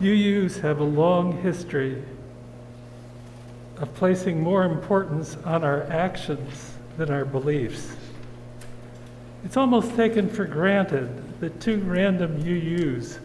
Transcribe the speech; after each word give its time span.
UUs 0.00 0.60
have 0.60 0.80
a 0.80 0.84
long 0.84 1.40
history 1.42 2.02
of 3.78 3.94
placing 3.94 4.42
more 4.42 4.64
importance 4.64 5.36
on 5.44 5.64
our 5.64 5.82
actions 5.84 6.72
than 6.96 7.10
our 7.10 7.24
beliefs. 7.24 7.96
It's 9.44 9.56
almost 9.56 9.94
taken 9.94 10.28
for 10.28 10.44
granted 10.44 11.40
that 11.40 11.60
two 11.60 11.78
random 11.80 12.42
UUs 12.42 13.18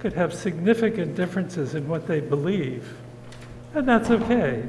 could 0.00 0.12
have 0.12 0.34
significant 0.34 1.14
differences 1.14 1.74
in 1.74 1.88
what 1.88 2.06
they 2.06 2.20
believe, 2.20 2.96
and 3.74 3.88
that's 3.88 4.10
okay. 4.10 4.68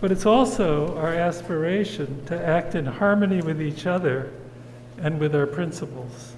But 0.00 0.12
it's 0.12 0.26
also 0.26 0.96
our 0.96 1.14
aspiration 1.14 2.24
to 2.26 2.46
act 2.46 2.74
in 2.74 2.86
harmony 2.86 3.42
with 3.42 3.60
each 3.60 3.86
other 3.86 4.32
and 4.98 5.20
with 5.20 5.34
our 5.34 5.46
principles. 5.46 6.34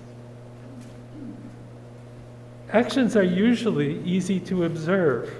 Actions 2.72 3.16
are 3.16 3.22
usually 3.22 4.00
easy 4.04 4.38
to 4.40 4.64
observe, 4.64 5.34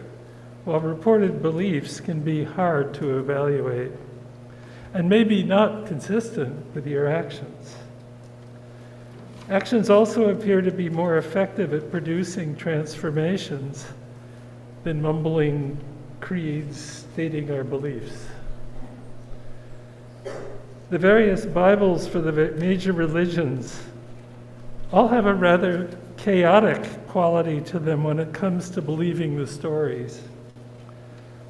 while 0.64 0.80
reported 0.80 1.40
beliefs 1.40 2.00
can 2.00 2.20
be 2.20 2.42
hard 2.42 2.92
to 2.94 3.18
evaluate 3.18 3.92
and 4.94 5.08
maybe 5.08 5.44
not 5.44 5.86
consistent 5.86 6.74
with 6.74 6.86
your 6.86 7.06
actions. 7.06 7.76
Actions 9.48 9.90
also 9.90 10.30
appear 10.30 10.60
to 10.60 10.72
be 10.72 10.88
more 10.88 11.18
effective 11.18 11.72
at 11.72 11.90
producing 11.90 12.56
transformations 12.56 13.86
than 14.82 15.00
mumbling 15.00 15.78
creeds 16.20 17.06
stating 17.12 17.50
our 17.52 17.62
beliefs. 17.62 18.26
The 20.90 20.98
various 20.98 21.46
Bibles 21.46 22.08
for 22.08 22.20
the 22.20 22.32
major 22.58 22.92
religions 22.92 23.80
all 24.92 25.06
have 25.06 25.26
a 25.26 25.34
rather 25.34 25.88
chaotic 26.20 26.84
quality 27.08 27.62
to 27.62 27.78
them 27.78 28.04
when 28.04 28.18
it 28.18 28.34
comes 28.34 28.68
to 28.68 28.82
believing 28.82 29.38
the 29.38 29.46
stories. 29.46 30.20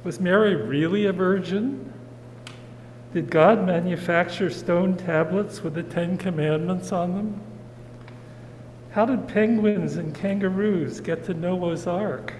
Was 0.05 0.21
Mary 0.21 0.55
really 0.55 1.07
a 1.07 1.13
virgin? 1.13 1.91
Did 3.13 3.29
God 3.29 3.65
manufacture 3.65 4.49
stone 4.49 4.95
tablets 4.95 5.61
with 5.61 5.73
the 5.73 5.83
Ten 5.83 6.17
Commandments 6.17 6.93
on 6.93 7.13
them? 7.15 7.41
How 8.91 9.05
did 9.05 9.27
penguins 9.27 9.97
and 9.97 10.15
kangaroos 10.15 11.01
get 11.01 11.25
to 11.25 11.33
Noah's 11.33 11.85
Ark? 11.85 12.33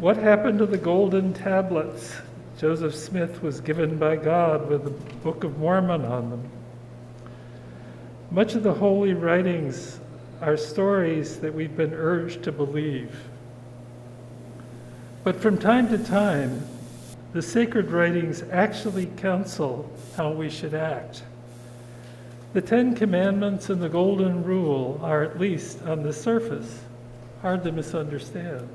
what 0.00 0.16
happened 0.16 0.58
to 0.58 0.66
the 0.66 0.76
golden 0.76 1.32
tablets 1.32 2.16
Joseph 2.58 2.96
Smith 2.96 3.40
was 3.40 3.60
given 3.60 3.98
by 3.98 4.16
God 4.16 4.68
with 4.68 4.82
the 4.82 4.90
Book 4.90 5.44
of 5.44 5.58
Mormon 5.58 6.04
on 6.04 6.30
them? 6.30 6.50
Much 8.30 8.54
of 8.54 8.62
the 8.62 8.74
holy 8.74 9.14
writings 9.14 10.00
are 10.42 10.56
stories 10.56 11.38
that 11.38 11.54
we've 11.54 11.76
been 11.76 11.94
urged 11.94 12.42
to 12.42 12.52
believe. 12.52 13.18
But 15.24 15.36
from 15.36 15.58
time 15.58 15.88
to 15.88 15.98
time, 15.98 16.62
the 17.32 17.42
sacred 17.42 17.90
writings 17.90 18.42
actually 18.52 19.06
counsel 19.16 19.90
how 20.16 20.32
we 20.32 20.50
should 20.50 20.74
act. 20.74 21.22
The 22.52 22.60
Ten 22.60 22.94
Commandments 22.94 23.70
and 23.70 23.82
the 23.82 23.88
Golden 23.88 24.42
Rule 24.42 25.00
are, 25.02 25.22
at 25.22 25.38
least 25.38 25.82
on 25.82 26.02
the 26.02 26.12
surface, 26.12 26.80
hard 27.42 27.64
to 27.64 27.72
misunderstand. 27.72 28.68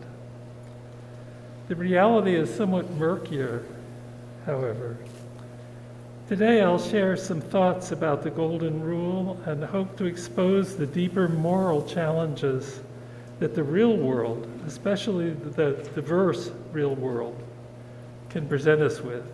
The 1.67 1.75
reality 1.75 2.35
is 2.35 2.53
somewhat 2.53 2.89
murkier, 2.91 3.63
however. 4.45 4.97
Today 6.25 6.61
I'll 6.61 6.79
share 6.79 7.17
some 7.17 7.41
thoughts 7.41 7.91
about 7.91 8.23
the 8.23 8.29
Golden 8.29 8.81
Rule 8.81 9.37
and 9.45 9.61
hope 9.61 9.97
to 9.97 10.05
expose 10.05 10.77
the 10.77 10.87
deeper 10.87 11.27
moral 11.27 11.85
challenges 11.85 12.79
that 13.39 13.53
the 13.53 13.63
real 13.63 13.97
world, 13.97 14.47
especially 14.65 15.31
the 15.31 15.73
diverse 15.93 16.49
real 16.71 16.95
world, 16.95 17.43
can 18.29 18.47
present 18.47 18.81
us 18.81 19.01
with. 19.01 19.25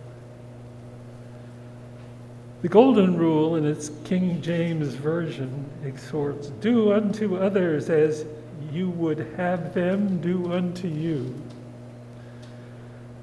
The 2.64 2.70
Golden 2.70 3.16
Rule, 3.16 3.56
in 3.56 3.68
its 3.68 3.92
King 4.04 4.42
James 4.42 4.96
Version, 4.96 5.70
exhorts 5.86 6.48
Do 6.48 6.92
unto 6.92 7.38
others 7.38 7.92
as 7.92 8.26
you 8.72 8.90
would 8.90 9.20
have 9.38 9.76
them 9.76 10.20
do 10.22 10.52
unto 10.52 10.88
you. 10.88 11.36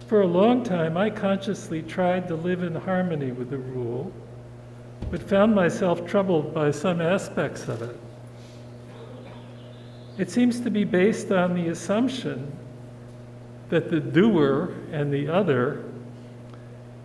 For 0.06 0.21
a 0.21 0.27
long 0.27 0.62
time, 0.62 0.97
I 0.97 1.11
consciously 1.11 1.83
tried 1.83 2.28
to 2.28 2.37
live 2.37 2.62
in 2.62 2.75
harmony 2.77 3.33
with 3.33 3.50
the 3.50 3.59
rule, 3.59 4.12
but 5.11 5.21
found 5.21 5.55
myself 5.55 6.06
troubled 6.06 6.55
by 6.55 6.71
some 6.71 7.00
aspects 7.00 7.67
of 7.67 7.83
it. 7.83 7.99
It 10.16 10.31
seems 10.31 10.61
to 10.61 10.71
be 10.71 10.84
based 10.84 11.33
on 11.33 11.55
the 11.55 11.69
assumption 11.69 12.53
that 13.69 13.91
the 13.91 14.00
doer 14.00 14.72
and 14.93 15.12
the 15.12 15.28
other 15.28 15.84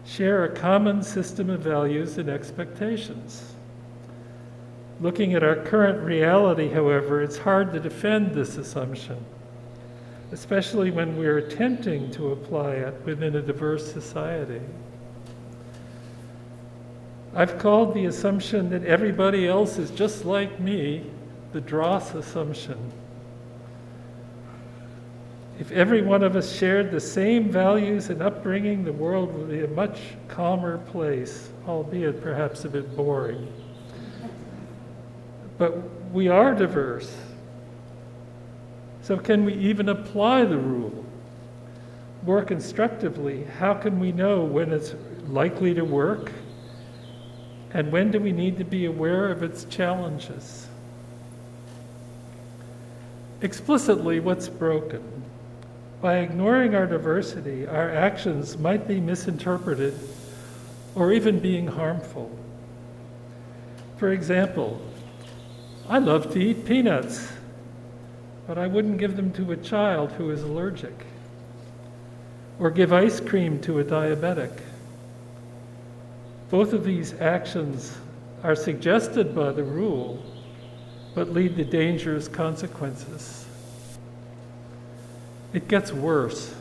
share 0.05 0.45
a 0.45 0.49
common 0.49 1.01
system 1.01 1.49
of 1.49 1.61
values 1.61 2.19
and 2.19 2.29
expectations. 2.29 3.55
Looking 4.99 5.33
at 5.33 5.43
our 5.43 5.55
current 5.55 6.03
reality, 6.03 6.69
however, 6.69 7.23
it's 7.23 7.39
hard 7.39 7.73
to 7.73 7.79
defend 7.79 8.35
this 8.35 8.57
assumption, 8.57 9.25
especially 10.31 10.91
when 10.91 11.17
we're 11.17 11.39
attempting 11.39 12.09
to 12.11 12.31
apply 12.31 12.71
it 12.71 12.93
within 13.05 13.35
a 13.35 13.41
diverse 13.41 13.91
society. 13.91 14.61
I've 17.35 17.57
called 17.57 17.93
the 17.93 18.05
assumption 18.05 18.69
that 18.69 18.83
everybody 18.83 19.47
else 19.47 19.77
is 19.77 19.91
just 19.91 20.25
like 20.25 20.59
me 20.59 21.05
the 21.53 21.61
dross 21.61 22.13
assumption. 22.13 22.91
If 25.59 25.71
every 25.71 26.01
one 26.01 26.23
of 26.23 26.35
us 26.35 26.51
shared 26.51 26.91
the 26.91 26.99
same 26.99 27.49
values 27.49 28.09
and 28.09 28.21
upbringing, 28.21 28.83
the 28.83 28.93
world 28.93 29.33
would 29.33 29.49
be 29.49 29.63
a 29.63 29.67
much 29.67 29.99
calmer 30.27 30.79
place, 30.79 31.49
albeit 31.67 32.21
perhaps 32.21 32.65
a 32.65 32.69
bit 32.69 32.95
boring. 32.95 33.47
But 35.57 35.77
we 36.11 36.29
are 36.29 36.55
diverse. 36.55 37.15
So, 39.01 39.17
can 39.17 39.45
we 39.45 39.53
even 39.55 39.89
apply 39.89 40.45
the 40.45 40.57
rule? 40.57 41.05
More 42.23 42.43
constructively, 42.43 43.45
how 43.45 43.73
can 43.73 43.99
we 43.99 44.11
know 44.11 44.43
when 44.43 44.71
it's 44.71 44.93
likely 45.27 45.73
to 45.73 45.83
work? 45.83 46.31
And 47.73 47.91
when 47.91 48.11
do 48.11 48.19
we 48.19 48.31
need 48.31 48.57
to 48.57 48.63
be 48.63 48.85
aware 48.85 49.29
of 49.29 49.41
its 49.43 49.63
challenges? 49.65 50.67
Explicitly, 53.41 54.19
what's 54.19 54.47
broken? 54.47 55.23
By 56.01 56.17
ignoring 56.17 56.75
our 56.75 56.85
diversity, 56.85 57.65
our 57.65 57.89
actions 57.89 58.57
might 58.57 58.87
be 58.87 58.99
misinterpreted 58.99 59.97
or 60.93 61.11
even 61.11 61.39
being 61.39 61.65
harmful. 61.65 62.29
For 63.97 64.11
example, 64.11 64.81
I 65.89 65.99
love 65.99 66.31
to 66.33 66.39
eat 66.39 66.65
peanuts, 66.65 67.31
but 68.47 68.57
I 68.57 68.67
wouldn't 68.67 68.97
give 68.97 69.15
them 69.15 69.31
to 69.33 69.51
a 69.51 69.57
child 69.57 70.11
who 70.13 70.31
is 70.31 70.43
allergic, 70.43 71.05
or 72.59 72.69
give 72.69 72.93
ice 72.93 73.19
cream 73.19 73.59
to 73.61 73.79
a 73.79 73.83
diabetic. 73.83 74.61
Both 76.49 76.73
of 76.73 76.83
these 76.83 77.13
actions 77.21 77.97
are 78.43 78.55
suggested 78.55 79.33
by 79.35 79.51
the 79.51 79.63
rule, 79.63 80.23
but 81.15 81.29
lead 81.29 81.55
to 81.57 81.63
dangerous 81.63 82.27
consequences. 82.27 83.45
It 85.53 85.67
gets 85.67 85.91
worse. 85.91 86.53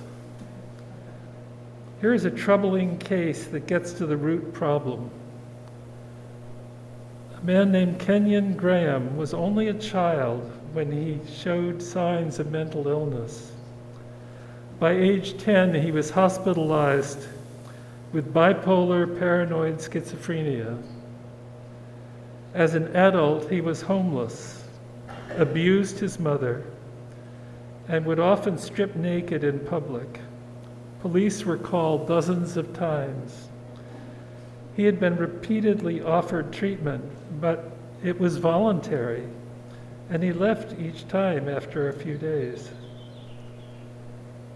Here 2.01 2.15
is 2.15 2.25
a 2.25 2.31
troubling 2.31 2.99
case 2.99 3.45
that 3.47 3.67
gets 3.67 3.93
to 3.95 4.07
the 4.07 4.17
root 4.17 4.53
problem. 4.53 5.11
A 7.41 7.47
man 7.47 7.73
named 7.73 7.99
Kenyon 7.99 8.55
Graham 8.55 9.17
was 9.17 9.33
only 9.33 9.69
a 9.69 9.75
child 9.75 10.43
when 10.75 10.93
he 10.93 11.19
showed 11.33 11.83
signs 11.83 12.39
of 12.39 12.51
mental 12.51 12.87
illness. 12.87 13.53
By 14.79 14.93
age 14.93 15.39
10, 15.39 15.75
he 15.75 15.91
was 15.91 16.11
hospitalized 16.11 17.29
with 18.13 18.35
bipolar 18.35 19.19
paranoid 19.19 19.79
schizophrenia. 19.79 20.83
As 22.53 22.75
an 22.75 22.95
adult, 22.95 23.51
he 23.51 23.63
was 23.63 23.81
homeless, 23.81 24.65
abused 25.39 25.99
his 25.99 26.21
mother, 26.21 26.63
and 27.89 28.05
would 28.05 28.21
often 28.21 28.59
strip 28.59 28.95
naked 28.97 29.45
in 29.45 29.61
public. 29.61 30.21
Police 31.01 31.47
were 31.47 31.57
called 31.57 32.07
dozens 32.07 32.59
of 32.59 32.75
times. 32.75 33.49
He 34.75 34.85
had 34.85 35.01
been 35.01 35.17
repeatedly 35.17 36.01
offered 36.01 36.53
treatment, 36.53 37.05
but 37.41 37.73
it 38.03 38.19
was 38.19 38.37
voluntary, 38.39 39.25
and 40.09 40.23
he 40.23 40.33
left 40.33 40.79
each 40.79 41.07
time 41.09 41.49
after 41.49 41.89
a 41.89 41.93
few 41.93 42.17
days. 42.17 42.71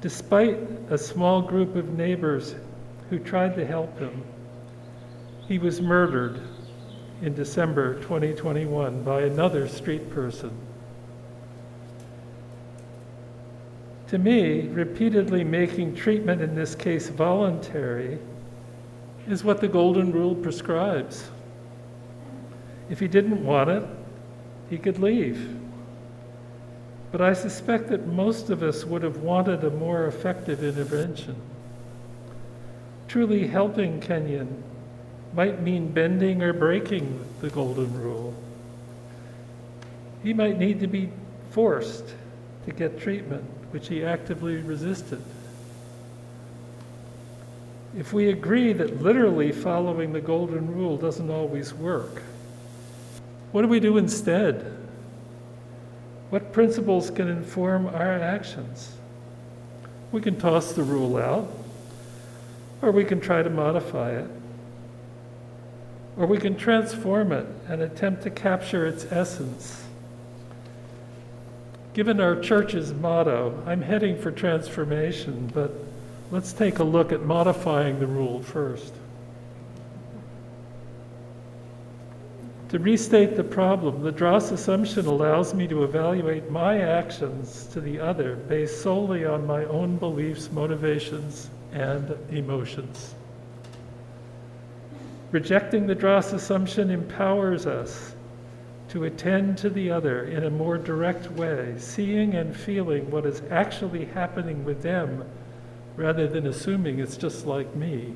Despite 0.01 0.59
a 0.91 0.99
small 0.99 1.43
group 1.43 1.77
of 1.77 1.97
neighbors 1.97 2.55
who 3.11 3.19
tried 3.19 3.55
to 3.57 3.67
help 3.67 3.99
him, 3.99 4.23
he 5.49 5.59
was 5.59 5.81
murdered 5.81 6.41
in 7.23 7.35
December 7.35 7.95
2021 8.01 9.03
by 9.03 9.23
another 9.23 9.69
street 9.69 10.11
person. 10.11 10.51
To 14.09 14.19
me, 14.19 14.69
repeatedly 14.69 15.43
making 15.43 15.97
treatment, 15.97 16.41
in 16.41 16.55
this 16.55 16.75
case 16.75 17.09
voluntary, 17.09 18.19
is 19.27 19.45
what 19.45 19.61
the 19.61 19.69
Golden 19.69 20.13
Rule 20.13 20.35
prescribes. 20.35 21.29
If 22.91 23.01
he 23.01 23.09
didn't 23.09 23.45
want 23.45 23.71
it, 23.71 23.85
he 24.69 24.79
could 24.79 24.99
leave. 24.99 25.57
But 27.13 27.21
I 27.21 27.33
suspect 27.33 27.89
that 27.89 28.07
most 28.07 28.51
of 28.51 28.63
us 28.63 28.85
would 28.85 29.03
have 29.03 29.19
wanted 29.19 29.65
a 29.65 29.71
more 29.71 30.07
effective 30.07 30.63
intervention. 30.65 31.37
Truly 33.09 33.47
helping 33.47 34.01
Kenyon 34.01 34.63
might 35.33 35.63
mean 35.63 35.93
bending 35.93 36.43
or 36.43 36.53
breaking 36.53 37.25
the 37.41 37.51
Golden 37.51 37.93
Rule. 38.01 38.35
He 40.23 40.33
might 40.33 40.59
need 40.59 40.81
to 40.81 40.87
be 40.87 41.11
forced 41.51 42.05
to 42.67 42.73
get 42.73 42.99
treatment 42.99 43.45
which 43.71 43.89
he 43.89 44.05
actively 44.05 44.57
resisted. 44.57 45.23
If 47.97 48.13
we 48.13 48.29
agree 48.29 48.73
that 48.73 49.03
literally 49.03 49.53
following 49.53 50.13
the 50.13 50.21
golden 50.21 50.75
rule 50.75 50.97
doesn't 50.97 51.31
always 51.31 51.73
work, 51.73 52.23
what 53.53 53.63
do 53.63 53.69
we 53.69 53.81
do 53.81 53.97
instead? 53.97 54.77
What 56.31 56.53
principles 56.53 57.11
can 57.11 57.29
inform 57.29 57.87
our 57.87 58.19
actions? 58.19 58.97
We 60.11 60.21
can 60.21 60.37
toss 60.37 60.73
the 60.73 60.83
rule 60.83 61.17
out, 61.17 61.49
or 62.83 62.91
we 62.91 63.05
can 63.05 63.21
try 63.21 63.43
to 63.43 63.51
modify 63.51 64.11
it, 64.13 64.29
or 66.17 66.27
we 66.27 66.39
can 66.39 66.57
transform 66.57 67.31
it 67.33 67.47
and 67.69 67.81
attempt 67.81 68.23
to 68.25 68.31
capture 68.31 68.87
its 68.87 69.05
essence 69.05 69.85
Given 71.95 72.21
our 72.21 72.35
church's 72.35 72.93
motto, 72.93 73.63
I'm 73.67 73.81
heading 73.81 74.19
for 74.19 74.33
transformation, 74.33 75.49
but 75.55 75.73
let's 76.35 76.53
take 76.53 76.81
a 76.81 76.85
look 76.85 77.13
at 77.13 77.23
modifying 77.23 78.01
the 78.01 78.07
rule 78.09 78.43
first. 78.43 78.93
To 82.71 82.81
restate 82.81 83.37
the 83.37 83.45
problem, 83.45 84.03
the 84.03 84.11
dross 84.11 84.51
assumption 84.51 85.07
allows 85.07 85.55
me 85.55 85.69
to 85.69 85.85
evaluate 85.85 86.51
my 86.51 86.81
actions 86.81 87.69
to 87.69 87.81
the 87.81 88.01
other 88.01 88.35
based 88.35 88.83
solely 88.83 89.25
on 89.25 89.47
my 89.47 89.65
own 89.67 89.97
beliefs, 89.97 90.51
motivations, 90.51 91.51
and 91.73 92.17
emotions. 92.31 93.15
Rejecting 95.31 95.87
the 95.87 95.95
dross 95.95 96.33
assumption 96.33 96.91
empowers 96.91 97.65
us 97.65 98.17
to 98.89 99.05
attend 99.05 99.57
to 99.59 99.71
the 99.71 99.89
other 99.89 100.25
in 100.25 100.43
a 100.43 100.51
more 100.51 100.79
direct 100.79 101.31
way, 101.31 101.77
seeing 101.79 102.35
and 102.35 102.57
feeling 102.57 103.09
what 103.09 103.25
is 103.25 103.41
actually 103.53 104.07
happening 104.07 104.65
with 104.65 104.83
them 104.83 105.25
rather 105.97 106.27
than 106.27 106.47
assuming 106.47 106.99
it's 106.99 107.17
just 107.17 107.47
like 107.47 107.75
me. 107.75 108.15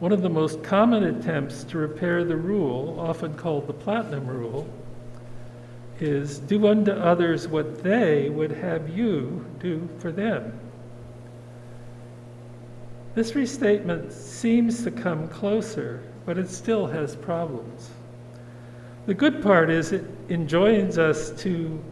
One 0.00 0.12
of 0.12 0.22
the 0.22 0.28
most 0.28 0.62
common 0.62 1.04
attempts 1.04 1.64
to 1.64 1.78
repair 1.78 2.24
the 2.24 2.36
rule, 2.36 2.98
often 3.00 3.34
called 3.34 3.66
the 3.66 3.72
platinum 3.72 4.26
rule, 4.26 4.68
is 6.00 6.38
do 6.38 6.68
unto 6.68 6.92
others 6.92 7.48
what 7.48 7.82
they 7.82 8.28
would 8.28 8.52
have 8.52 8.88
you 8.88 9.44
do 9.58 9.88
for 9.98 10.12
them. 10.12 10.52
This 13.14 13.34
restatement 13.34 14.12
seems 14.12 14.84
to 14.84 14.92
come 14.92 15.26
closer 15.28 16.02
but 16.28 16.36
it 16.36 16.50
still 16.50 16.86
has 16.86 17.16
problems. 17.16 17.88
The 19.06 19.14
good 19.14 19.42
part 19.42 19.70
is 19.70 19.92
it 19.92 20.04
enjoins 20.28 20.98
us 20.98 21.30
to 21.40 21.82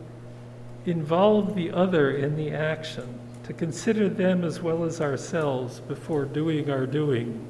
involve 0.86 1.54
the 1.54 1.70
other 1.70 2.12
in 2.12 2.36
the 2.36 2.50
action, 2.50 3.18
to 3.44 3.52
consider 3.52 4.08
them 4.08 4.44
as 4.44 4.60
well 4.60 4.84
as 4.84 5.00
ourselves 5.00 5.80
before 5.80 6.24
doing 6.24 6.70
our 6.70 6.86
doing. 6.86 7.44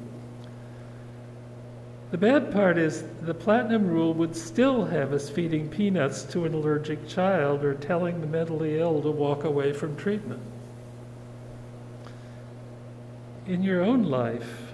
The 2.09 2.17
bad 2.17 2.53
part 2.53 2.77
is 2.77 3.03
the 3.21 3.33
platinum 3.33 3.87
rule 3.87 4.13
would 4.13 4.35
still 4.35 4.85
have 4.85 5.11
us 5.11 5.29
feeding 5.29 5.67
peanuts 5.67 6.23
to 6.25 6.45
an 6.45 6.53
allergic 6.53 7.07
child 7.07 7.65
or 7.65 7.73
telling 7.73 8.21
the 8.21 8.27
mentally 8.27 8.79
ill 8.79 9.01
to 9.01 9.11
walk 9.11 9.43
away 9.43 9.73
from 9.73 9.95
treatment. 9.97 10.41
In 13.45 13.61
your 13.63 13.81
own 13.81 14.03
life, 14.03 14.73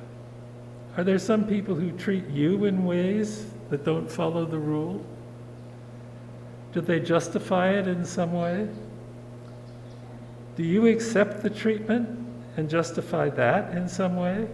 are 0.96 1.04
there 1.04 1.18
some 1.18 1.48
people 1.48 1.74
who 1.74 1.92
treat 1.92 2.28
you 2.28 2.66
in 2.66 2.86
ways 2.86 3.48
that 3.70 3.84
don't 3.84 4.12
follow 4.12 4.46
the 4.46 4.60
rule? 4.60 5.04
Do 6.74 6.82
they 6.82 7.00
justify 7.00 7.72
it 7.72 7.88
in 7.88 8.04
some 8.04 8.34
way? 8.34 8.68
Do 10.56 10.64
you 10.64 10.88
accept 10.88 11.42
the 11.42 11.50
treatment 11.50 12.10
and 12.58 12.70
justify 12.70 13.30
that 13.30 13.76
in 13.76 13.88
some 13.88 14.16
way? 14.16 14.48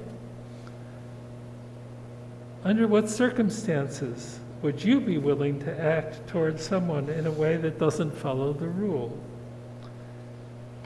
Under 2.63 2.87
what 2.87 3.09
circumstances 3.09 4.39
would 4.61 4.83
you 4.83 4.99
be 4.99 5.17
willing 5.17 5.59
to 5.61 5.81
act 5.81 6.27
towards 6.27 6.65
someone 6.65 7.09
in 7.09 7.25
a 7.25 7.31
way 7.31 7.55
that 7.57 7.79
doesn't 7.79 8.11
follow 8.11 8.51
the 8.51 8.67
rule? 8.67 9.17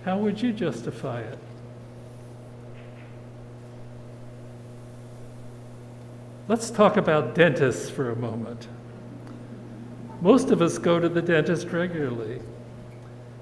How 0.06 0.18
would 0.20 0.42
you 0.42 0.54
justify 0.54 1.22
it? 1.22 1.40
Let's 6.48 6.70
talk 6.70 6.98
about 6.98 7.34
dentists 7.34 7.90
for 7.90 8.12
a 8.12 8.16
moment. 8.16 8.68
Most 10.24 10.52
of 10.52 10.62
us 10.62 10.78
go 10.78 11.02
to 11.02 11.10
the 11.10 11.22
dentist 11.22 11.68
regularly, 11.68 12.40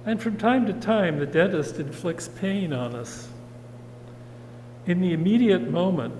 and 0.04 0.20
from 0.20 0.36
time 0.36 0.66
to 0.66 0.74
time, 0.74 1.20
the 1.20 1.28
dentist 1.28 1.76
inflicts 1.76 2.28
pain 2.28 2.74
on 2.74 2.96
us. 2.96 3.30
In 4.88 5.00
the 5.00 5.14
immediate 5.14 5.70
moment, 5.70 6.16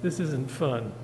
this 0.00 0.18
isn't 0.18 0.50
fun. 0.50 0.94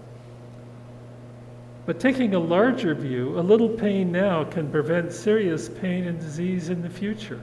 But 1.84 2.00
taking 2.00 2.34
a 2.34 2.38
larger 2.38 2.94
view, 2.94 3.38
a 3.38 3.42
little 3.42 3.68
pain 3.68 4.10
now 4.10 4.44
can 4.44 4.70
prevent 4.70 5.12
serious 5.12 5.68
pain 5.68 6.06
and 6.06 6.18
disease 6.18 6.70
in 6.70 6.80
the 6.80 6.88
future, 6.88 7.42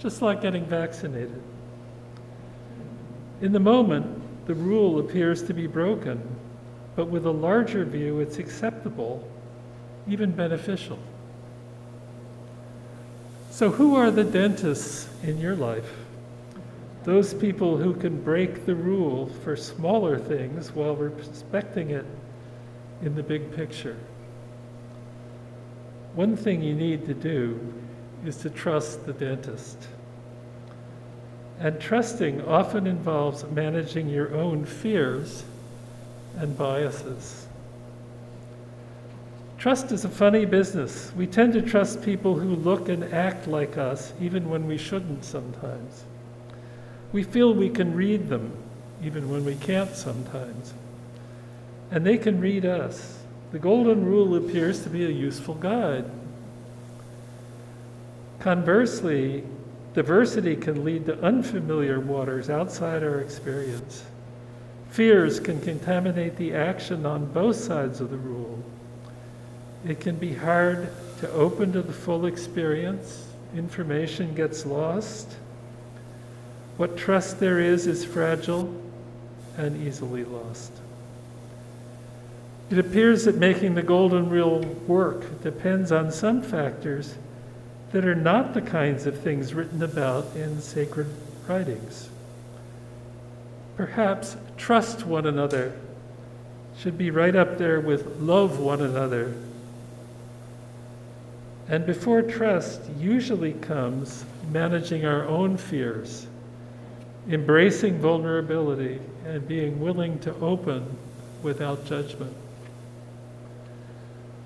just 0.00 0.20
like 0.20 0.42
getting 0.42 0.64
vaccinated. 0.64 1.40
In 3.40 3.52
the 3.52 3.60
moment, 3.60 4.46
the 4.48 4.54
rule 4.56 4.98
appears 4.98 5.44
to 5.44 5.54
be 5.54 5.68
broken, 5.68 6.20
but 6.96 7.06
with 7.06 7.26
a 7.26 7.30
larger 7.30 7.84
view, 7.84 8.18
it's 8.18 8.38
acceptable, 8.38 9.30
even 10.10 10.32
beneficial. 10.32 10.98
So, 13.50 13.70
who 13.70 13.94
are 13.94 14.10
the 14.10 14.24
dentists 14.24 15.08
in 15.22 15.38
your 15.38 15.54
life? 15.54 15.92
Those 17.04 17.32
people 17.32 17.76
who 17.76 17.94
can 17.94 18.22
break 18.22 18.66
the 18.66 18.74
rule 18.74 19.26
for 19.44 19.56
smaller 19.56 20.18
things 20.18 20.72
while 20.72 20.96
respecting 20.96 21.90
it 21.90 22.04
in 23.02 23.14
the 23.14 23.22
big 23.22 23.54
picture. 23.54 23.96
One 26.14 26.36
thing 26.36 26.60
you 26.60 26.74
need 26.74 27.06
to 27.06 27.14
do 27.14 27.72
is 28.24 28.36
to 28.38 28.50
trust 28.50 29.06
the 29.06 29.12
dentist. 29.12 29.88
And 31.60 31.80
trusting 31.80 32.42
often 32.42 32.86
involves 32.86 33.44
managing 33.44 34.08
your 34.08 34.34
own 34.34 34.64
fears 34.64 35.44
and 36.36 36.56
biases. 36.56 37.46
Trust 39.60 39.92
is 39.92 40.06
a 40.06 40.08
funny 40.08 40.46
business. 40.46 41.12
We 41.14 41.26
tend 41.26 41.52
to 41.52 41.60
trust 41.60 42.02
people 42.02 42.34
who 42.34 42.56
look 42.56 42.88
and 42.88 43.04
act 43.12 43.46
like 43.46 43.76
us, 43.76 44.14
even 44.18 44.48
when 44.48 44.66
we 44.66 44.78
shouldn't 44.78 45.22
sometimes. 45.22 46.04
We 47.12 47.24
feel 47.24 47.52
we 47.52 47.68
can 47.68 47.94
read 47.94 48.30
them, 48.30 48.56
even 49.04 49.28
when 49.28 49.44
we 49.44 49.56
can't 49.56 49.94
sometimes. 49.94 50.72
And 51.90 52.06
they 52.06 52.16
can 52.16 52.40
read 52.40 52.64
us. 52.64 53.18
The 53.52 53.58
Golden 53.58 54.06
Rule 54.06 54.34
appears 54.36 54.82
to 54.84 54.88
be 54.88 55.04
a 55.04 55.10
useful 55.10 55.56
guide. 55.56 56.10
Conversely, 58.38 59.44
diversity 59.92 60.56
can 60.56 60.86
lead 60.86 61.04
to 61.04 61.22
unfamiliar 61.22 62.00
waters 62.00 62.48
outside 62.48 63.02
our 63.02 63.20
experience. 63.20 64.04
Fears 64.88 65.38
can 65.38 65.60
contaminate 65.60 66.36
the 66.36 66.54
action 66.54 67.04
on 67.04 67.30
both 67.30 67.56
sides 67.56 68.00
of 68.00 68.08
the 68.08 68.16
rule. 68.16 68.64
It 69.86 70.00
can 70.00 70.16
be 70.16 70.34
hard 70.34 70.90
to 71.20 71.30
open 71.30 71.72
to 71.72 71.82
the 71.82 71.92
full 71.92 72.26
experience. 72.26 73.26
Information 73.56 74.34
gets 74.34 74.66
lost. 74.66 75.36
What 76.76 76.96
trust 76.96 77.40
there 77.40 77.60
is 77.60 77.86
is 77.86 78.04
fragile 78.04 78.74
and 79.56 79.86
easily 79.86 80.24
lost. 80.24 80.72
It 82.70 82.78
appears 82.78 83.24
that 83.24 83.36
making 83.36 83.74
the 83.74 83.82
golden 83.82 84.30
rule 84.30 84.60
work 84.86 85.42
depends 85.42 85.90
on 85.90 86.12
some 86.12 86.40
factors 86.40 87.16
that 87.92 88.04
are 88.04 88.14
not 88.14 88.54
the 88.54 88.62
kinds 88.62 89.06
of 89.06 89.18
things 89.20 89.52
written 89.54 89.82
about 89.82 90.36
in 90.36 90.60
sacred 90.60 91.08
writings. 91.48 92.08
Perhaps 93.76 94.36
trust 94.56 95.04
one 95.04 95.26
another 95.26 95.72
should 96.78 96.96
be 96.96 97.10
right 97.10 97.34
up 97.34 97.58
there 97.58 97.80
with 97.80 98.20
love 98.20 98.60
one 98.60 98.80
another. 98.80 99.34
And 101.70 101.86
before 101.86 102.20
trust 102.20 102.80
usually 102.98 103.52
comes 103.52 104.24
managing 104.50 105.06
our 105.06 105.24
own 105.24 105.56
fears, 105.56 106.26
embracing 107.28 108.00
vulnerability, 108.00 108.98
and 109.24 109.46
being 109.46 109.78
willing 109.78 110.18
to 110.20 110.34
open 110.40 110.84
without 111.44 111.86
judgment. 111.86 112.34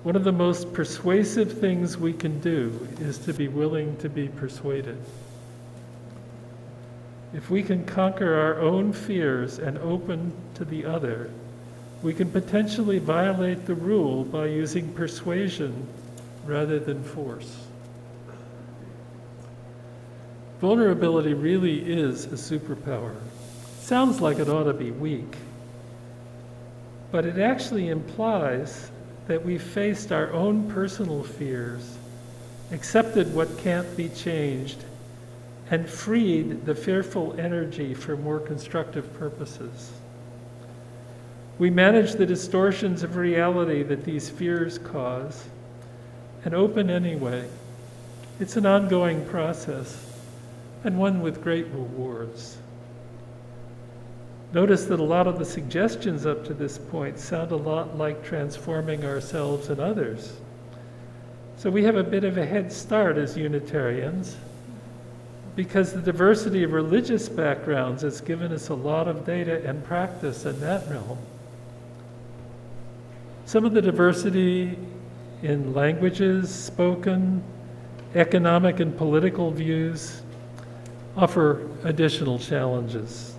One 0.03 0.15
of 0.15 0.23
the 0.23 0.31
most 0.31 0.71
persuasive 0.71 1.57
things 1.57 1.97
we 1.97 2.13
can 2.13 2.39
do 2.41 2.87
is 2.99 3.17
to 3.19 3.33
be 3.33 3.47
willing 3.47 3.97
to 3.97 4.07
be 4.07 4.27
persuaded. 4.27 5.01
If 7.33 7.49
we 7.49 7.63
can 7.63 7.85
conquer 7.85 8.35
our 8.35 8.59
own 8.59 8.93
fears 8.93 9.57
and 9.57 9.79
open 9.79 10.31
to 10.53 10.63
the 10.63 10.85
other, 10.85 11.31
we 12.03 12.13
can 12.13 12.29
potentially 12.29 12.99
violate 12.99 13.65
the 13.65 13.73
rule 13.73 14.23
by 14.23 14.45
using 14.45 14.93
persuasion 14.93 15.87
rather 16.45 16.79
than 16.79 17.03
force. 17.03 17.57
Vulnerability 20.61 21.33
really 21.33 21.79
is 21.79 22.25
a 22.25 22.29
superpower. 22.29 23.15
Sounds 23.79 24.21
like 24.21 24.39
it 24.39 24.49
ought 24.49 24.63
to 24.63 24.73
be 24.73 24.91
weak, 24.91 25.35
but 27.11 27.25
it 27.25 27.37
actually 27.39 27.89
implies 27.89 28.89
that 29.27 29.43
we've 29.43 29.61
faced 29.61 30.11
our 30.11 30.31
own 30.31 30.69
personal 30.71 31.23
fears, 31.23 31.97
accepted 32.71 33.33
what 33.33 33.57
can't 33.57 33.95
be 33.97 34.09
changed, 34.09 34.85
and 35.71 35.89
freed 35.89 36.65
the 36.65 36.75
fearful 36.75 37.35
energy 37.39 37.93
for 37.93 38.15
more 38.15 38.39
constructive 38.39 39.11
purposes. 39.17 39.91
We 41.57 41.69
manage 41.69 42.13
the 42.13 42.25
distortions 42.25 43.01
of 43.01 43.15
reality 43.15 43.81
that 43.83 44.03
these 44.03 44.29
fears 44.29 44.77
cause 44.77 45.45
and 46.45 46.53
open 46.53 46.89
anyway. 46.89 47.47
It's 48.39 48.55
an 48.55 48.65
ongoing 48.65 49.25
process 49.25 50.13
and 50.83 50.97
one 50.97 51.21
with 51.21 51.41
great 51.41 51.65
rewards. 51.67 52.57
Notice 54.53 54.85
that 54.85 54.99
a 54.99 55.03
lot 55.03 55.27
of 55.27 55.39
the 55.39 55.45
suggestions 55.45 56.25
up 56.25 56.45
to 56.45 56.53
this 56.53 56.77
point 56.77 57.19
sound 57.19 57.51
a 57.51 57.57
lot 57.57 57.97
like 57.97 58.23
transforming 58.23 59.03
ourselves 59.03 59.69
and 59.69 59.81
others. 59.81 60.37
So 61.57 61.69
we 61.69 61.83
have 61.83 61.95
a 61.95 62.03
bit 62.03 62.23
of 62.23 62.37
a 62.37 62.45
head 62.45 62.71
start 62.71 63.17
as 63.17 63.35
Unitarians 63.35 64.37
because 65.55 65.93
the 65.93 66.01
diversity 66.01 66.63
of 66.63 66.73
religious 66.73 67.27
backgrounds 67.27 68.03
has 68.03 68.21
given 68.21 68.51
us 68.51 68.69
a 68.69 68.75
lot 68.75 69.07
of 69.07 69.25
data 69.25 69.65
and 69.65 69.83
practice 69.83 70.45
in 70.45 70.59
that 70.59 70.87
realm. 70.89 71.17
Some 73.45 73.65
of 73.65 73.73
the 73.73 73.81
diversity 73.81 74.77
in 75.45 75.73
languages 75.73 76.53
spoken, 76.53 77.43
economic 78.15 78.79
and 78.79 78.97
political 78.97 79.51
views 79.51 80.21
offer 81.15 81.69
additional 81.83 82.39
challenges. 82.39 83.35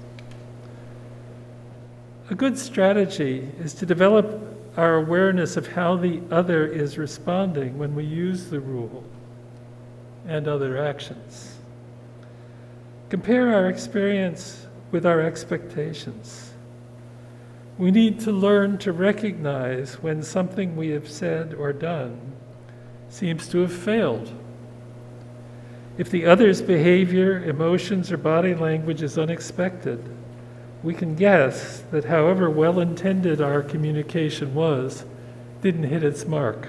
A 2.31 2.35
good 2.35 2.59
strategy 2.59 3.49
is 3.61 3.73
to 3.75 3.87
develop 3.87 4.41
our 4.77 4.97
awareness 4.97 5.57
of 5.57 5.67
how 5.67 5.97
the 5.97 6.21
other 6.31 6.67
is 6.67 6.99
responding 6.99 7.79
when 7.79 7.95
we 7.95 8.05
use 8.05 8.47
the 8.47 8.61
rule 8.61 9.05
and 10.27 10.49
other 10.49 10.77
actions. 10.77 11.57
Compare 13.09 13.55
our 13.55 13.69
experience 13.69 14.67
with 14.91 15.07
our 15.07 15.21
expectations. 15.21 16.53
We 17.79 17.91
need 17.91 18.21
to 18.21 18.33
learn 18.33 18.79
to 18.79 18.93
recognize 18.93 20.03
when 20.03 20.23
something 20.23 20.77
we 20.77 20.89
have 20.91 21.09
said 21.11 21.53
or 21.55 21.73
done 21.73 22.33
seems 23.11 23.49
to 23.49 23.59
have 23.59 23.73
failed. 23.73 24.33
If 25.99 26.11
the 26.11 26.27
other's 26.27 26.63
behavior, 26.63 27.43
emotions, 27.45 28.11
or 28.11 28.17
body 28.17 28.55
language 28.55 29.03
is 29.03 29.19
unexpected, 29.19 30.03
we 30.83 30.95
can 30.95 31.15
guess 31.15 31.83
that 31.91 32.05
however 32.05 32.49
well 32.51 32.81
intended 32.81 33.41
our 33.41 33.63
communication 33.63 34.55
was, 34.55 35.05
didn't 35.63 35.85
hit 35.85 36.05
its 36.05 36.27
mark. 36.27 36.69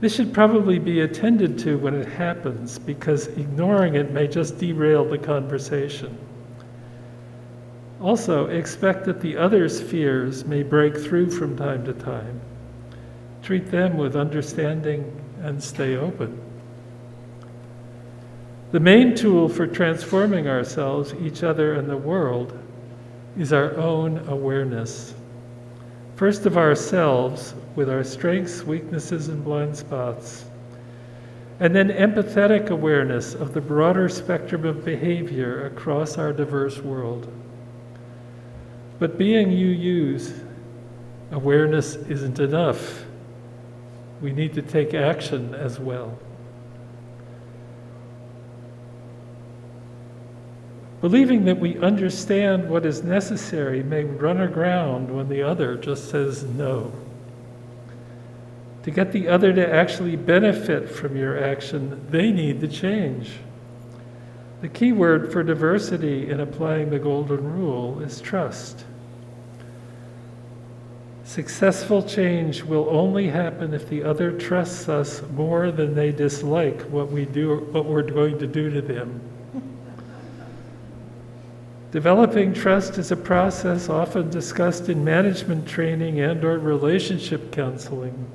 This 0.00 0.14
should 0.14 0.34
probably 0.34 0.78
be 0.78 1.00
attended 1.00 1.58
to 1.60 1.78
when 1.78 1.94
it 1.94 2.08
happens 2.08 2.78
because 2.78 3.28
ignoring 3.28 3.94
it 3.94 4.12
may 4.12 4.28
just 4.28 4.58
derail 4.58 5.04
the 5.04 5.18
conversation. 5.18 6.18
Also, 8.00 8.46
expect 8.46 9.04
that 9.06 9.20
the 9.20 9.36
other's 9.36 9.80
fears 9.80 10.44
may 10.44 10.62
break 10.62 10.96
through 10.96 11.30
from 11.30 11.56
time 11.56 11.84
to 11.84 11.94
time. 11.94 12.40
Treat 13.42 13.70
them 13.70 13.96
with 13.96 14.16
understanding 14.16 15.10
and 15.42 15.62
stay 15.62 15.96
open. 15.96 16.38
The 18.72 18.80
main 18.80 19.14
tool 19.14 19.48
for 19.48 19.66
transforming 19.66 20.48
ourselves, 20.48 21.14
each 21.14 21.42
other, 21.42 21.74
and 21.74 21.88
the 21.88 21.96
world 21.96 22.58
is 23.38 23.52
our 23.52 23.76
own 23.76 24.18
awareness. 24.28 25.14
First 26.16 26.46
of 26.46 26.58
ourselves, 26.58 27.54
with 27.76 27.88
our 27.88 28.02
strengths, 28.04 28.62
weaknesses, 28.62 29.28
and 29.28 29.44
blind 29.44 29.76
spots. 29.76 30.46
And 31.60 31.74
then 31.74 31.88
empathetic 31.88 32.68
awareness 32.68 33.34
of 33.34 33.54
the 33.54 33.60
broader 33.60 34.08
spectrum 34.08 34.66
of 34.66 34.84
behavior 34.84 35.66
across 35.66 36.18
our 36.18 36.32
diverse 36.32 36.78
world. 36.78 37.32
But 38.98 39.18
being 39.18 39.48
UUs, 39.48 40.44
awareness 41.30 41.96
isn't 41.96 42.38
enough. 42.38 43.04
We 44.20 44.32
need 44.32 44.54
to 44.54 44.62
take 44.62 44.94
action 44.94 45.54
as 45.54 45.78
well. 45.78 46.18
Believing 51.02 51.44
that 51.44 51.60
we 51.60 51.78
understand 51.78 52.70
what 52.70 52.86
is 52.86 53.02
necessary 53.02 53.82
may 53.82 54.04
run 54.04 54.40
aground 54.40 55.14
when 55.14 55.28
the 55.28 55.42
other 55.42 55.76
just 55.76 56.08
says 56.08 56.42
no. 56.44 56.90
To 58.84 58.90
get 58.90 59.12
the 59.12 59.28
other 59.28 59.52
to 59.52 59.72
actually 59.72 60.16
benefit 60.16 60.88
from 60.88 61.16
your 61.16 61.42
action, 61.42 62.06
they 62.10 62.32
need 62.32 62.60
to 62.60 62.68
change. 62.68 63.32
The 64.60 64.68
key 64.68 64.92
word 64.92 65.32
for 65.32 65.42
diversity 65.42 66.30
in 66.30 66.40
applying 66.40 66.90
the 66.90 66.98
Golden 66.98 67.52
Rule 67.52 68.00
is 68.00 68.20
trust. 68.20 68.84
Successful 71.24 72.02
change 72.02 72.62
will 72.62 72.88
only 72.88 73.28
happen 73.28 73.74
if 73.74 73.88
the 73.88 74.02
other 74.02 74.32
trusts 74.32 74.88
us 74.88 75.22
more 75.34 75.70
than 75.70 75.94
they 75.94 76.10
dislike 76.10 76.80
what 76.82 77.10
we 77.10 77.26
do 77.26 77.66
what 77.72 77.84
we're 77.84 78.02
going 78.02 78.38
to 78.38 78.46
do 78.46 78.70
to 78.70 78.80
them. 78.80 79.20
Developing 81.90 82.54
trust 82.54 82.96
is 82.98 83.10
a 83.10 83.16
process 83.16 83.88
often 83.88 84.30
discussed 84.30 84.88
in 84.88 85.04
management 85.04 85.66
training 85.66 86.20
and 86.20 86.44
or 86.44 86.58
relationship 86.58 87.52
counseling. 87.52 88.26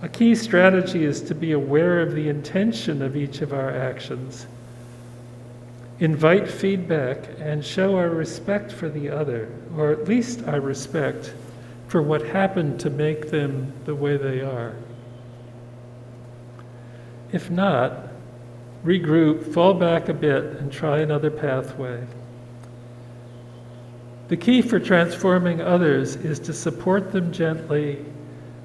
A 0.00 0.08
key 0.08 0.34
strategy 0.34 1.04
is 1.04 1.20
to 1.22 1.34
be 1.34 1.52
aware 1.52 2.00
of 2.00 2.14
the 2.14 2.28
intention 2.28 3.02
of 3.02 3.16
each 3.16 3.40
of 3.40 3.52
our 3.52 3.70
actions. 3.70 4.46
Invite 6.02 6.48
feedback 6.48 7.28
and 7.38 7.64
show 7.64 7.94
our 7.94 8.08
respect 8.08 8.72
for 8.72 8.88
the 8.88 9.08
other, 9.08 9.48
or 9.76 9.92
at 9.92 10.08
least 10.08 10.42
our 10.48 10.60
respect 10.60 11.32
for 11.86 12.02
what 12.02 12.22
happened 12.22 12.80
to 12.80 12.90
make 12.90 13.30
them 13.30 13.72
the 13.84 13.94
way 13.94 14.16
they 14.16 14.40
are. 14.40 14.74
If 17.30 17.52
not, 17.52 18.08
regroup, 18.84 19.54
fall 19.54 19.74
back 19.74 20.08
a 20.08 20.12
bit, 20.12 20.42
and 20.42 20.72
try 20.72 20.98
another 20.98 21.30
pathway. 21.30 22.04
The 24.26 24.36
key 24.36 24.60
for 24.60 24.80
transforming 24.80 25.60
others 25.60 26.16
is 26.16 26.40
to 26.40 26.52
support 26.52 27.12
them 27.12 27.32
gently 27.32 28.04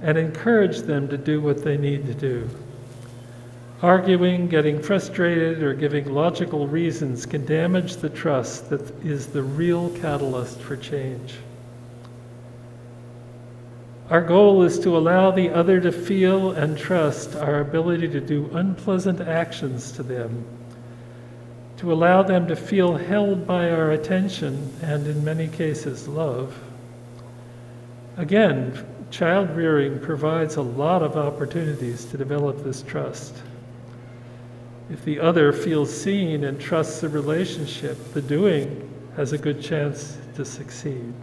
and 0.01 0.17
encourage 0.17 0.79
them 0.79 1.07
to 1.09 1.19
do 1.19 1.39
what 1.39 1.63
they 1.63 1.77
need 1.77 2.07
to 2.07 2.15
do. 2.15 2.49
Arguing, 3.81 4.47
getting 4.47 4.81
frustrated, 4.81 5.61
or 5.61 5.73
giving 5.73 6.11
logical 6.11 6.67
reasons 6.67 7.25
can 7.25 7.45
damage 7.45 7.97
the 7.97 8.09
trust 8.09 8.69
that 8.69 8.81
is 9.05 9.27
the 9.27 9.43
real 9.43 9.89
catalyst 10.01 10.59
for 10.59 10.75
change. 10.75 11.35
Our 14.09 14.21
goal 14.21 14.63
is 14.63 14.79
to 14.79 14.97
allow 14.97 15.31
the 15.31 15.49
other 15.49 15.79
to 15.81 15.91
feel 15.91 16.51
and 16.51 16.77
trust 16.77 17.35
our 17.35 17.59
ability 17.59 18.07
to 18.09 18.21
do 18.21 18.49
unpleasant 18.53 19.21
actions 19.21 19.91
to 19.93 20.03
them 20.03 20.45
to 21.77 21.93
allow 21.93 22.23
them 22.23 22.47
to 22.47 22.55
feel 22.55 22.95
held 22.95 23.45
by 23.45 23.69
our 23.69 23.91
attention 23.91 24.73
and, 24.81 25.05
in 25.05 25.23
many 25.23 25.47
cases, 25.47 26.07
love. 26.07 26.57
Again, 28.17 28.85
child 29.11 29.51
rearing 29.51 29.99
provides 29.99 30.55
a 30.55 30.61
lot 30.61 31.03
of 31.03 31.15
opportunities 31.15 32.03
to 32.05 32.17
develop 32.17 32.63
this 32.63 32.81
trust. 32.81 33.35
If 34.89 35.03
the 35.03 35.19
other 35.19 35.51
feels 35.51 35.95
seen 35.95 36.45
and 36.45 36.59
trusts 36.59 37.01
the 37.01 37.09
relationship, 37.09 38.13
the 38.13 38.21
doing 38.21 38.89
has 39.15 39.33
a 39.33 39.37
good 39.37 39.61
chance 39.61 40.17
to 40.35 40.45
succeed. 40.45 41.13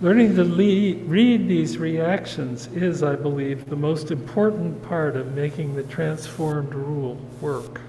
Learning 0.00 0.34
to 0.34 0.42
lead, 0.42 1.04
read 1.04 1.46
these 1.46 1.78
reactions 1.78 2.66
is, 2.68 3.04
I 3.04 3.14
believe, 3.14 3.66
the 3.66 3.76
most 3.76 4.10
important 4.10 4.82
part 4.82 5.14
of 5.14 5.36
making 5.36 5.76
the 5.76 5.84
transformed 5.84 6.74
rule 6.74 7.20
work. 7.40 7.80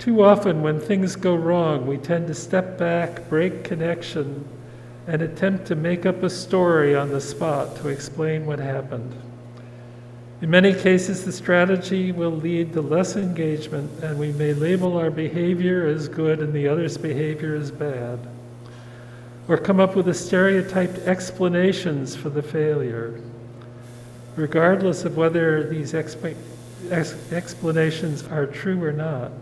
Too 0.00 0.24
often, 0.24 0.62
when 0.62 0.80
things 0.80 1.14
go 1.14 1.36
wrong, 1.36 1.86
we 1.86 1.98
tend 1.98 2.26
to 2.26 2.34
step 2.34 2.76
back, 2.76 3.28
break 3.28 3.62
connection, 3.62 4.44
and 5.06 5.22
attempt 5.22 5.66
to 5.66 5.76
make 5.76 6.04
up 6.04 6.24
a 6.24 6.30
story 6.30 6.96
on 6.96 7.10
the 7.10 7.20
spot 7.20 7.76
to 7.76 7.88
explain 7.88 8.44
what 8.44 8.58
happened. 8.58 9.14
In 10.42 10.48
many 10.48 10.72
cases, 10.72 11.24
the 11.24 11.32
strategy 11.32 12.12
will 12.12 12.30
lead 12.30 12.72
to 12.72 12.80
less 12.80 13.14
engagement, 13.14 13.90
and 14.02 14.18
we 14.18 14.32
may 14.32 14.54
label 14.54 14.96
our 14.96 15.10
behavior 15.10 15.86
as 15.86 16.08
good 16.08 16.40
and 16.40 16.54
the 16.54 16.66
other's 16.66 16.96
behavior 16.96 17.54
as 17.54 17.70
bad. 17.70 18.18
Or 19.48 19.58
come 19.58 19.80
up 19.80 19.96
with 19.96 20.08
a 20.08 20.14
stereotyped 20.14 20.98
explanations 21.00 22.16
for 22.16 22.30
the 22.30 22.42
failure. 22.42 23.20
Regardless 24.34 25.04
of 25.04 25.18
whether 25.18 25.68
these 25.68 25.92
exp- 25.92 26.36
ex- 26.90 27.32
explanations 27.32 28.22
are 28.22 28.46
true 28.46 28.82
or 28.82 28.92
not, 28.92 29.32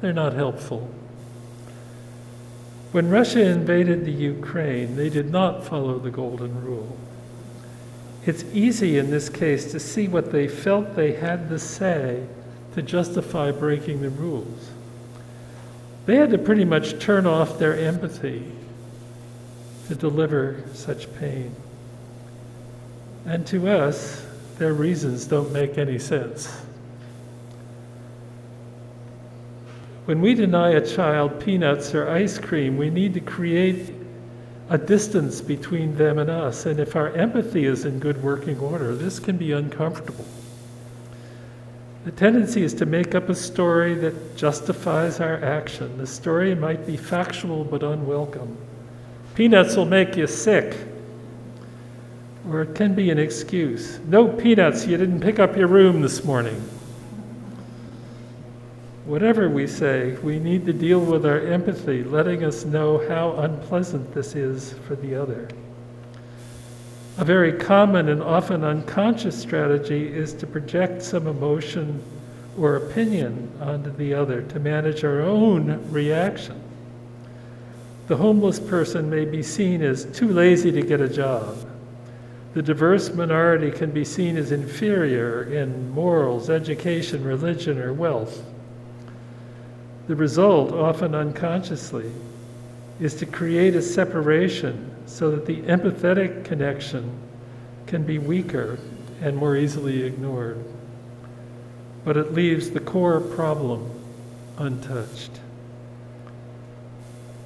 they're 0.00 0.12
not 0.12 0.34
helpful. 0.34 0.88
When 2.92 3.10
Russia 3.10 3.42
invaded 3.42 4.04
the 4.04 4.12
Ukraine, 4.12 4.94
they 4.94 5.08
did 5.08 5.30
not 5.30 5.64
follow 5.64 5.98
the 5.98 6.10
Golden 6.10 6.64
Rule. 6.64 6.96
It's 8.26 8.44
easy 8.52 8.98
in 8.98 9.10
this 9.10 9.28
case 9.28 9.70
to 9.72 9.80
see 9.80 10.06
what 10.06 10.30
they 10.30 10.46
felt 10.46 10.94
they 10.94 11.12
had 11.12 11.48
to 11.48 11.58
say 11.58 12.26
to 12.74 12.82
justify 12.82 13.50
breaking 13.50 14.02
the 14.02 14.10
rules. 14.10 14.70
They 16.06 16.16
had 16.16 16.30
to 16.30 16.38
pretty 16.38 16.64
much 16.64 16.98
turn 16.98 17.26
off 17.26 17.58
their 17.58 17.78
empathy 17.78 18.50
to 19.88 19.94
deliver 19.94 20.62
such 20.74 21.12
pain. 21.18 21.54
And 23.26 23.46
to 23.48 23.68
us, 23.68 24.26
their 24.58 24.74
reasons 24.74 25.26
don't 25.26 25.52
make 25.52 25.78
any 25.78 25.98
sense. 25.98 26.62
When 30.04 30.20
we 30.20 30.34
deny 30.34 30.70
a 30.70 30.86
child 30.86 31.40
peanuts 31.40 31.94
or 31.94 32.08
ice 32.08 32.38
cream, 32.38 32.76
we 32.76 32.90
need 32.90 33.14
to 33.14 33.20
create 33.20 33.94
a 34.70 34.78
distance 34.78 35.40
between 35.40 35.96
them 35.96 36.18
and 36.18 36.30
us. 36.30 36.64
And 36.64 36.78
if 36.78 36.94
our 36.94 37.08
empathy 37.10 37.66
is 37.66 37.84
in 37.84 37.98
good 37.98 38.22
working 38.22 38.58
order, 38.60 38.94
this 38.94 39.18
can 39.18 39.36
be 39.36 39.50
uncomfortable. 39.50 40.24
The 42.04 42.12
tendency 42.12 42.62
is 42.62 42.72
to 42.74 42.86
make 42.86 43.14
up 43.14 43.28
a 43.28 43.34
story 43.34 43.94
that 43.96 44.36
justifies 44.36 45.20
our 45.20 45.42
action. 45.44 45.98
The 45.98 46.06
story 46.06 46.54
might 46.54 46.86
be 46.86 46.96
factual 46.96 47.64
but 47.64 47.82
unwelcome. 47.82 48.56
Peanuts 49.34 49.76
will 49.76 49.86
make 49.86 50.16
you 50.16 50.26
sick. 50.26 50.76
Or 52.48 52.62
it 52.62 52.74
can 52.74 52.94
be 52.94 53.10
an 53.10 53.18
excuse. 53.18 53.98
No 54.06 54.28
peanuts, 54.28 54.86
you 54.86 54.96
didn't 54.96 55.20
pick 55.20 55.38
up 55.38 55.56
your 55.56 55.66
room 55.66 56.00
this 56.00 56.24
morning. 56.24 56.62
Whatever 59.10 59.48
we 59.48 59.66
say, 59.66 60.16
we 60.22 60.38
need 60.38 60.64
to 60.66 60.72
deal 60.72 61.00
with 61.00 61.26
our 61.26 61.40
empathy, 61.40 62.04
letting 62.04 62.44
us 62.44 62.64
know 62.64 63.04
how 63.08 63.32
unpleasant 63.38 64.14
this 64.14 64.36
is 64.36 64.74
for 64.86 64.94
the 64.94 65.16
other. 65.16 65.48
A 67.18 67.24
very 67.24 67.52
common 67.54 68.08
and 68.08 68.22
often 68.22 68.62
unconscious 68.62 69.36
strategy 69.36 70.06
is 70.06 70.32
to 70.34 70.46
project 70.46 71.02
some 71.02 71.26
emotion 71.26 72.00
or 72.56 72.76
opinion 72.76 73.50
onto 73.60 73.90
the 73.96 74.14
other 74.14 74.42
to 74.42 74.60
manage 74.60 75.02
our 75.02 75.22
own 75.22 75.90
reaction. 75.90 76.62
The 78.06 78.16
homeless 78.16 78.60
person 78.60 79.10
may 79.10 79.24
be 79.24 79.42
seen 79.42 79.82
as 79.82 80.04
too 80.16 80.28
lazy 80.28 80.70
to 80.70 80.82
get 80.82 81.00
a 81.00 81.08
job. 81.08 81.56
The 82.54 82.62
diverse 82.62 83.12
minority 83.12 83.72
can 83.72 83.90
be 83.90 84.04
seen 84.04 84.36
as 84.36 84.52
inferior 84.52 85.52
in 85.52 85.90
morals, 85.90 86.48
education, 86.48 87.24
religion, 87.24 87.80
or 87.80 87.92
wealth. 87.92 88.44
The 90.10 90.16
result, 90.16 90.72
often 90.72 91.14
unconsciously, 91.14 92.10
is 92.98 93.14
to 93.14 93.26
create 93.26 93.76
a 93.76 93.80
separation 93.80 94.90
so 95.06 95.30
that 95.30 95.46
the 95.46 95.62
empathetic 95.62 96.44
connection 96.44 97.16
can 97.86 98.02
be 98.02 98.18
weaker 98.18 98.76
and 99.20 99.36
more 99.36 99.54
easily 99.54 100.02
ignored. 100.02 100.64
But 102.04 102.16
it 102.16 102.34
leaves 102.34 102.70
the 102.70 102.80
core 102.80 103.20
problem 103.20 103.88
untouched. 104.58 105.30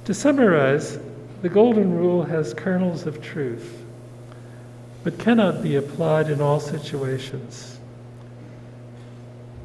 To 0.05 0.15
summarize, 0.15 0.97
the 1.43 1.49
Golden 1.49 1.95
Rule 1.95 2.23
has 2.23 2.55
kernels 2.55 3.05
of 3.05 3.21
truth, 3.21 3.83
but 5.03 5.19
cannot 5.19 5.61
be 5.61 5.75
applied 5.75 6.31
in 6.31 6.41
all 6.41 6.59
situations. 6.59 7.77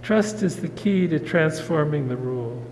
Trust 0.02 0.42
is 0.42 0.56
the 0.56 0.68
key 0.68 1.08
to 1.08 1.18
transforming 1.18 2.06
the 2.06 2.16
rule. 2.18 2.62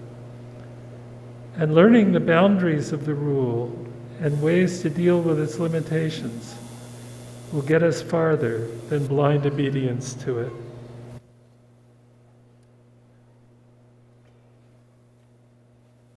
And 1.59 1.75
learning 1.75 2.13
the 2.13 2.21
boundaries 2.21 2.93
of 2.93 3.05
the 3.05 3.15
rule 3.15 3.77
and 4.21 4.41
ways 4.41 4.81
to 4.83 4.91
deal 4.91 5.21
with 5.21 5.41
its 5.41 5.59
limitations 5.59 6.55
will 7.53 7.63
get 7.63 7.83
us 7.83 8.01
farther 8.01 8.69
than 8.89 9.07
blind 9.07 9.45
obedience 9.45 10.15
to 10.15 10.39
it. 10.39 10.53